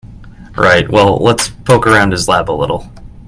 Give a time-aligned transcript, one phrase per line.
[0.57, 2.91] Right, well let's poke around his lab a little.